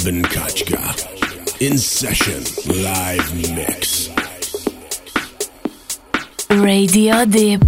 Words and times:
Alban 0.00 0.22
Kachka. 0.22 1.60
In 1.60 1.76
session, 1.76 2.42
live 2.82 3.54
mix. 3.54 4.08
Radio 6.48 7.26
Deep. 7.26 7.60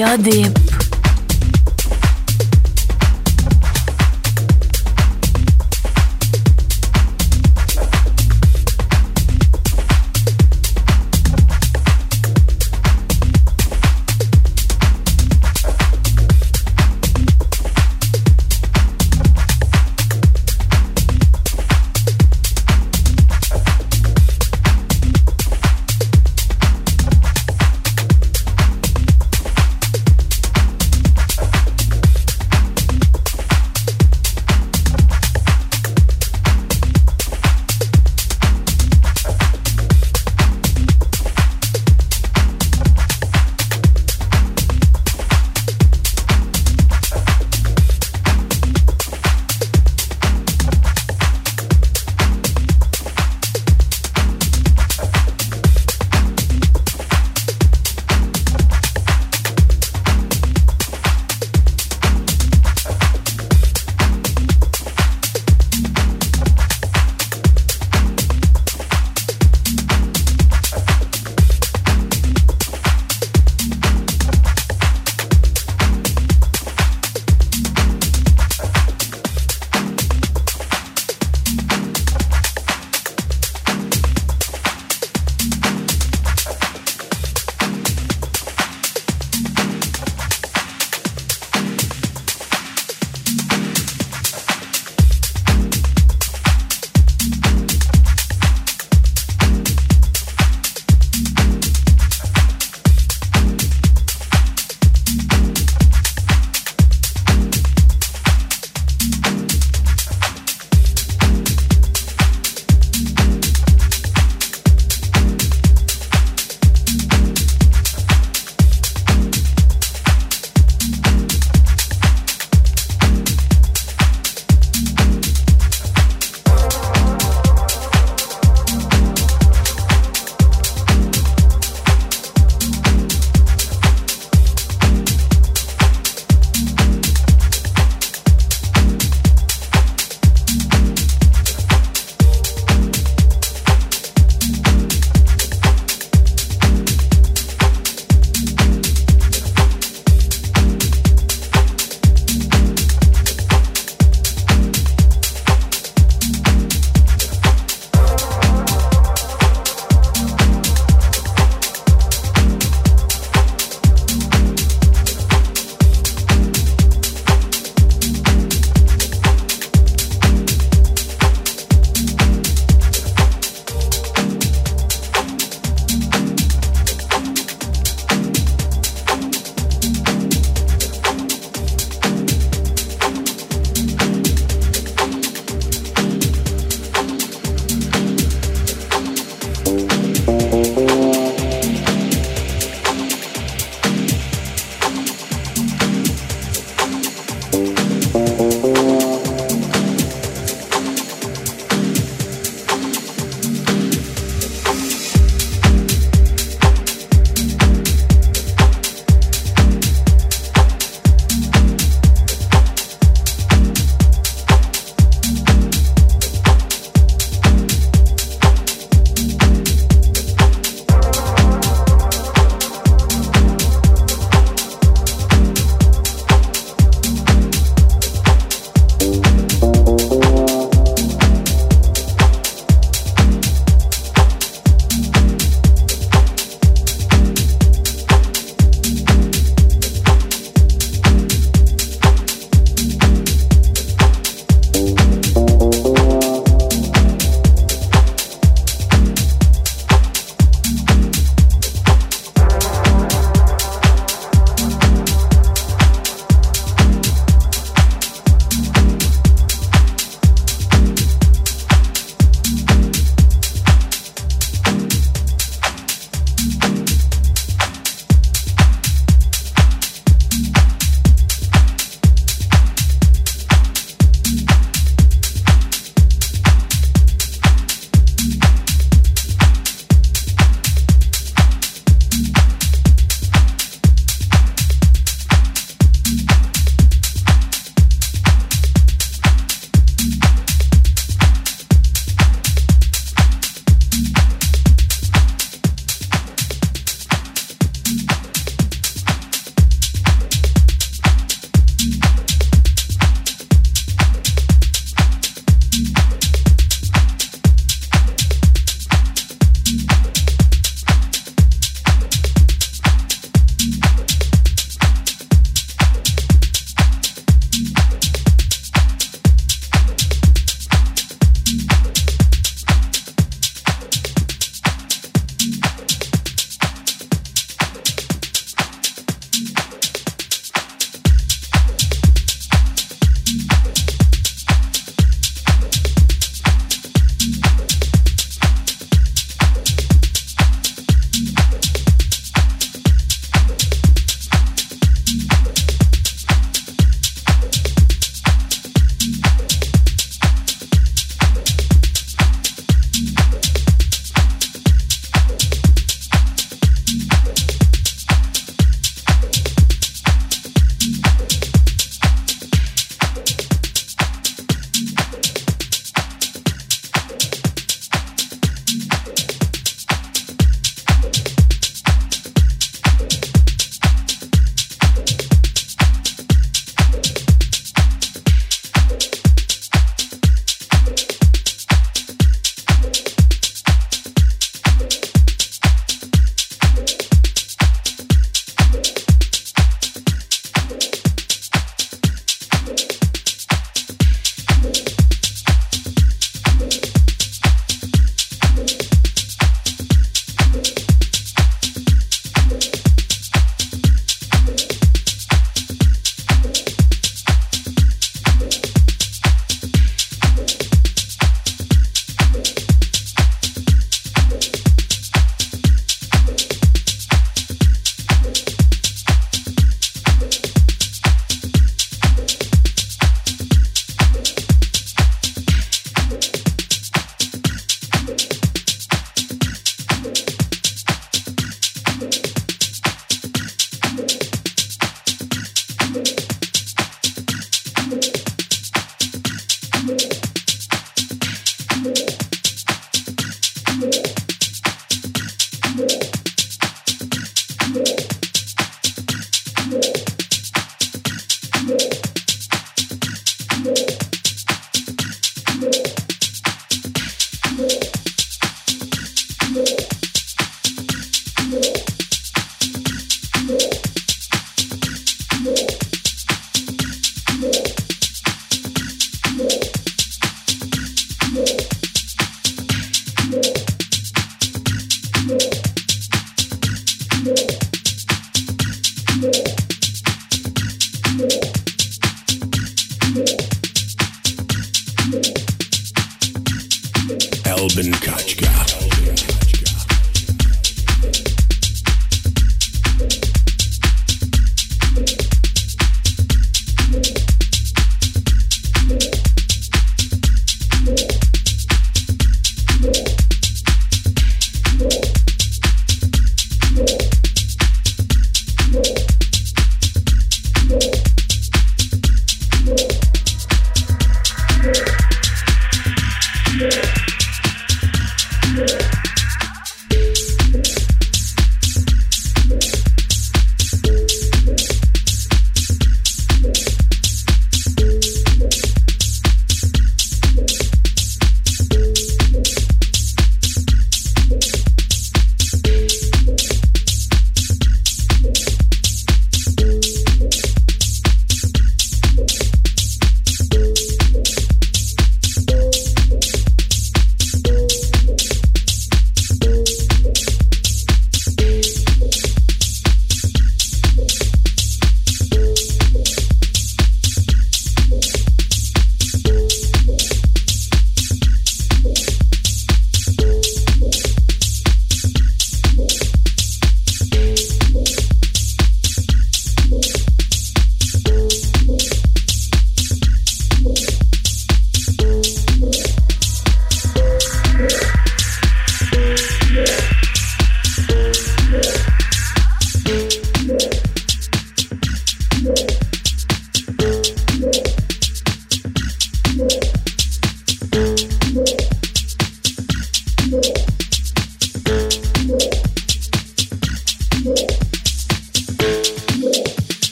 Radio 0.00 0.16
Deep. 0.16 0.59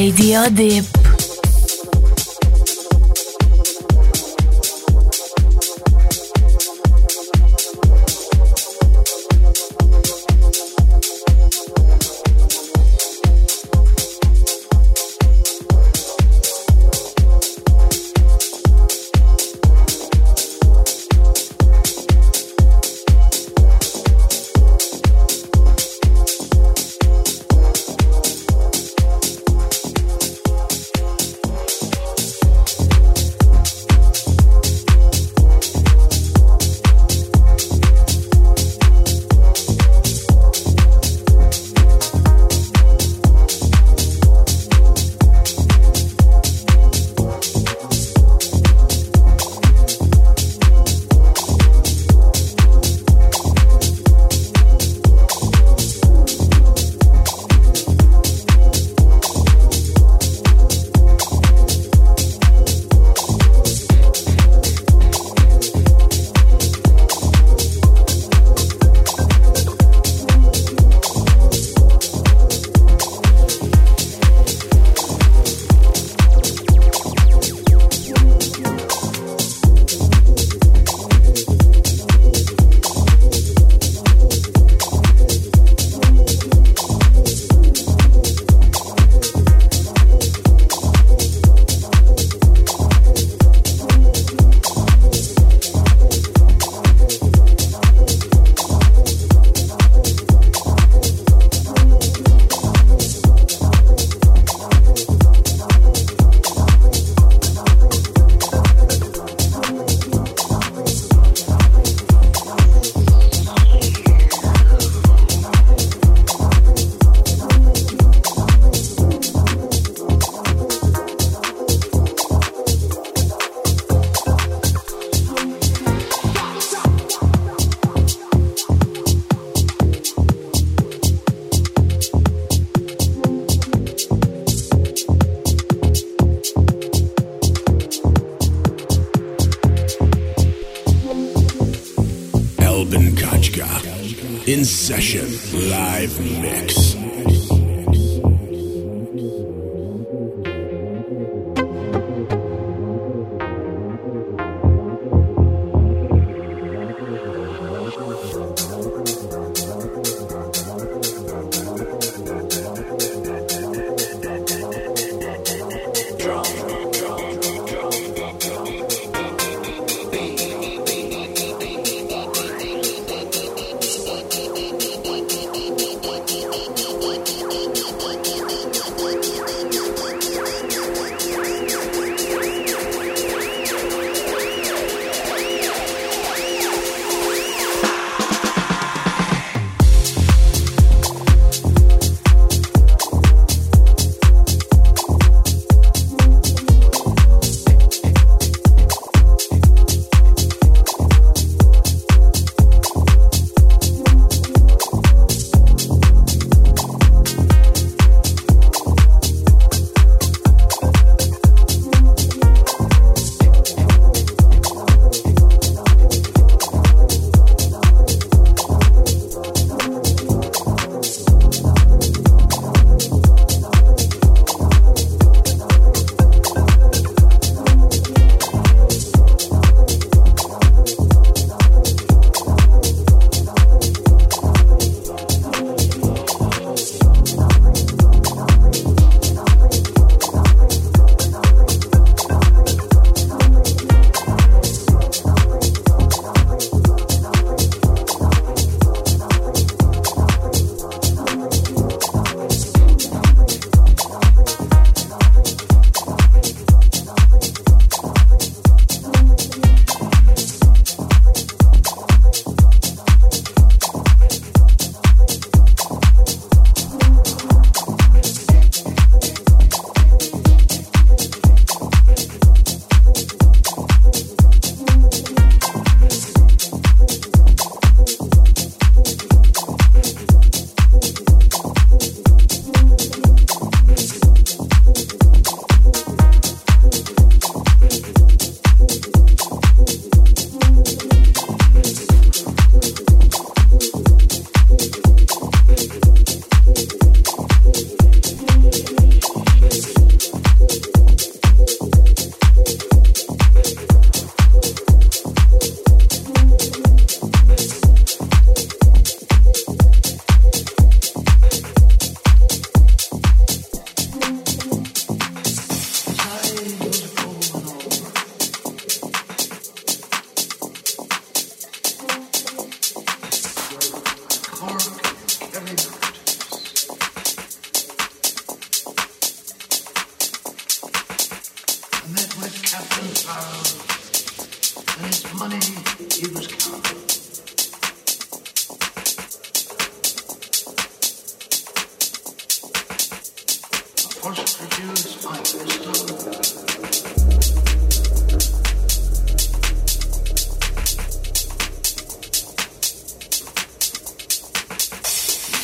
Radio 0.00 0.48
Deep. 0.48 0.99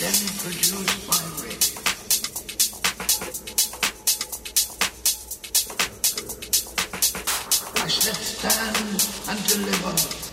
then 0.07 0.29
produce 0.39 1.09
my 1.09 1.19
rich. 1.43 1.67
I 7.83 7.89
shall 7.89 8.15
stand 8.15 8.87
and 9.29 9.41
deliver. 9.49 10.26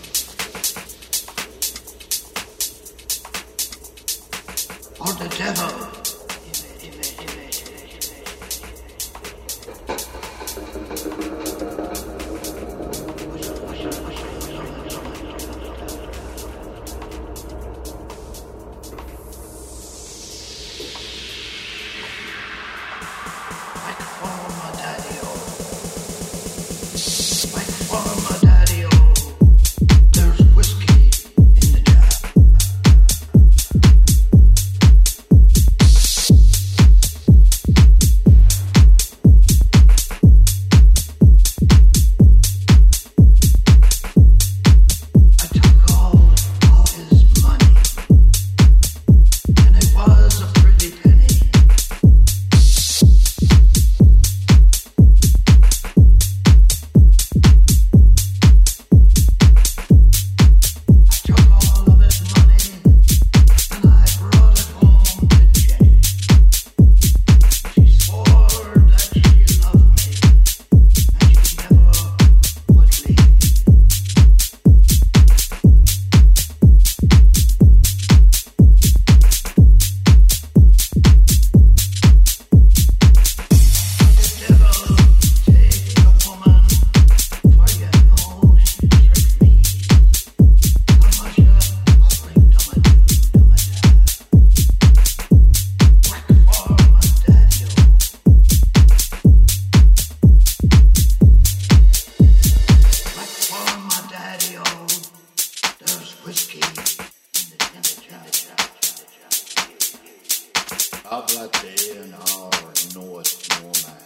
Habla 111.14 111.46
de 111.46 112.02
una 112.08 112.18
hora, 112.34 112.58
no 112.92 113.20
es 113.20 113.38
normal, 113.62 114.02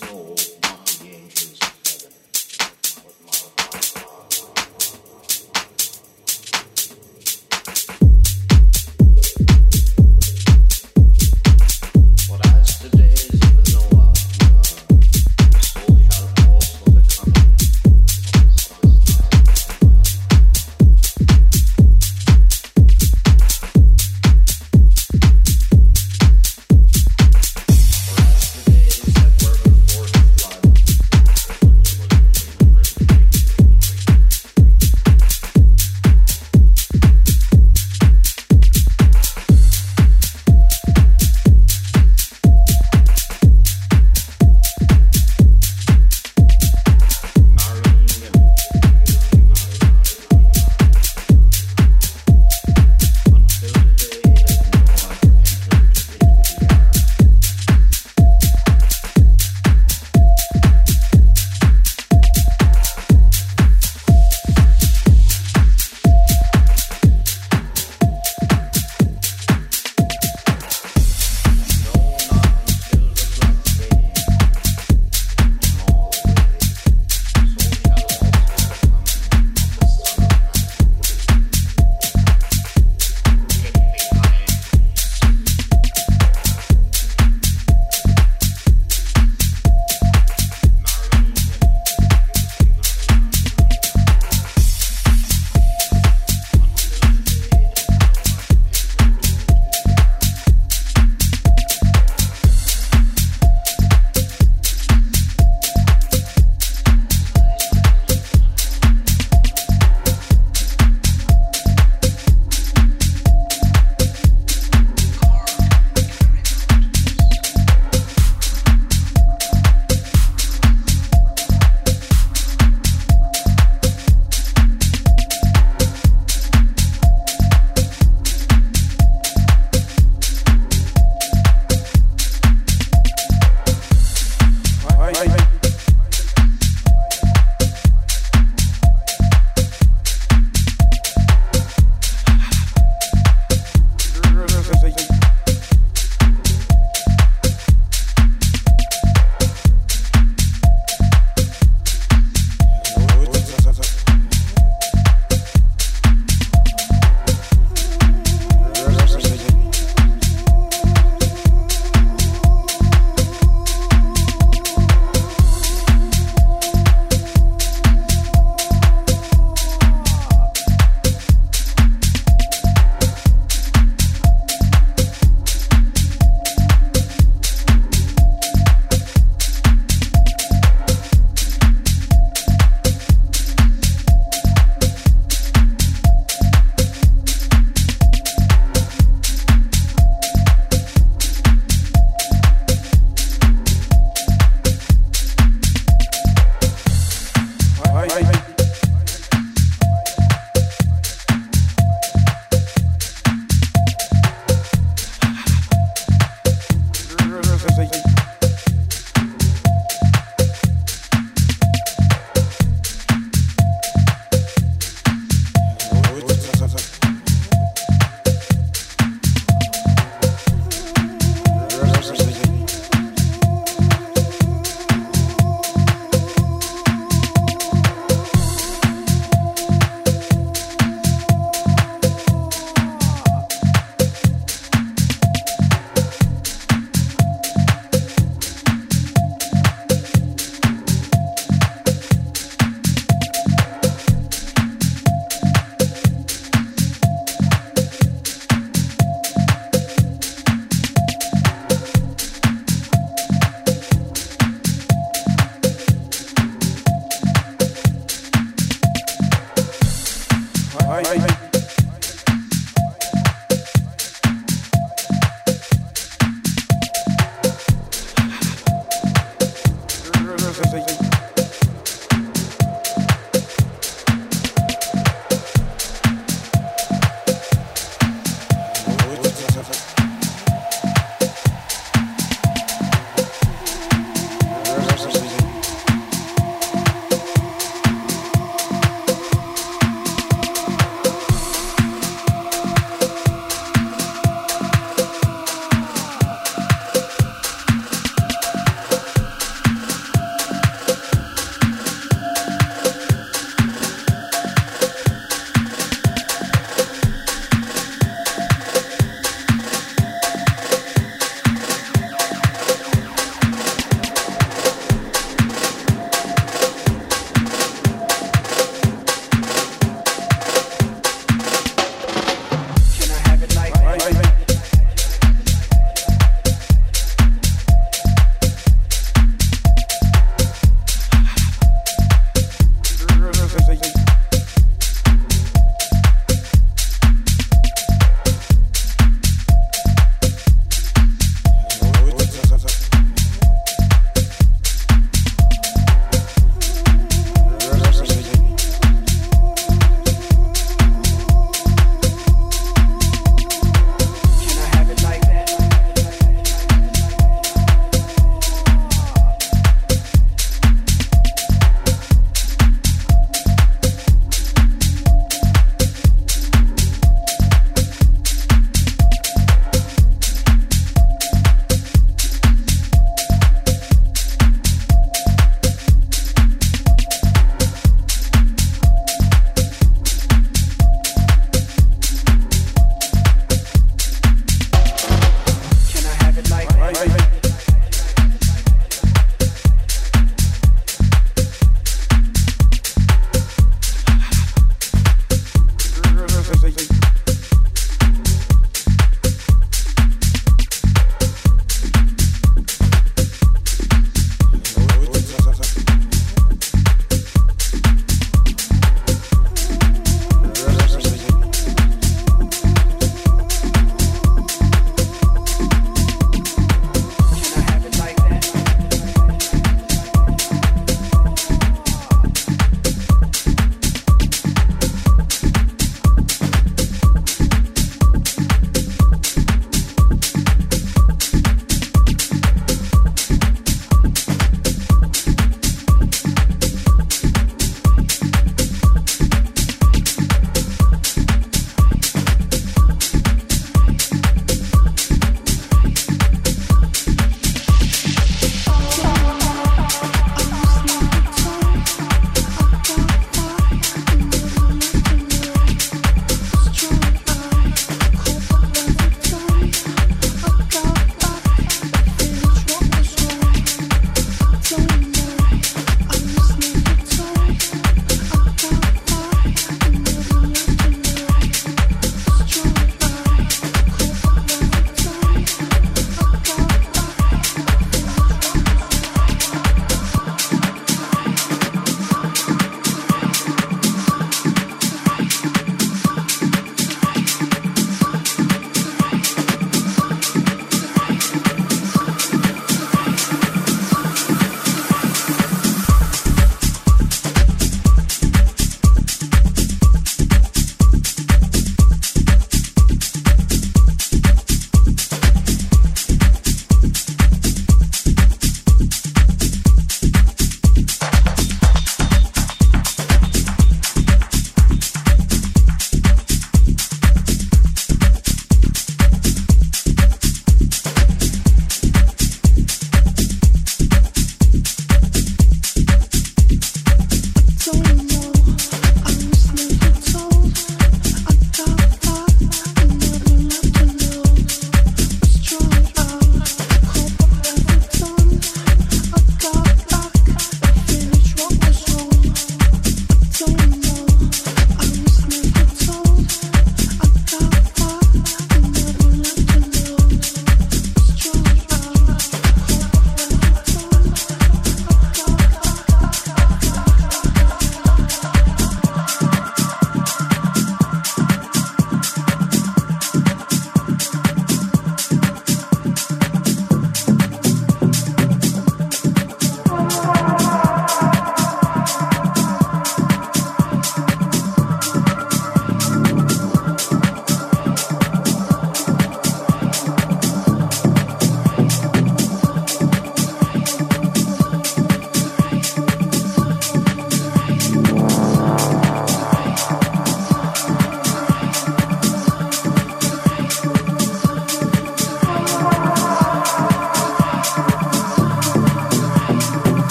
no 0.00 0.59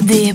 Dip. 0.00 0.29